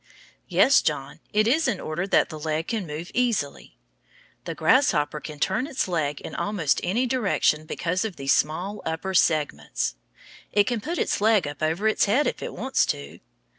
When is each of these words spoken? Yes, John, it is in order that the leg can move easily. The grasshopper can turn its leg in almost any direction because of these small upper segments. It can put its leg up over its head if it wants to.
Yes, 0.47 0.81
John, 0.81 1.19
it 1.31 1.47
is 1.47 1.67
in 1.67 1.79
order 1.79 2.07
that 2.07 2.29
the 2.29 2.39
leg 2.39 2.69
can 2.69 2.87
move 2.87 3.11
easily. 3.13 3.77
The 4.45 4.55
grasshopper 4.55 5.19
can 5.19 5.37
turn 5.39 5.67
its 5.67 5.87
leg 5.87 6.19
in 6.21 6.33
almost 6.33 6.81
any 6.83 7.05
direction 7.05 7.67
because 7.67 8.03
of 8.03 8.15
these 8.15 8.33
small 8.33 8.81
upper 8.83 9.13
segments. 9.13 9.93
It 10.51 10.63
can 10.65 10.81
put 10.81 10.97
its 10.97 11.21
leg 11.21 11.47
up 11.47 11.61
over 11.61 11.87
its 11.87 12.05
head 12.05 12.25
if 12.25 12.41
it 12.41 12.55
wants 12.55 12.87
to. 12.87 13.19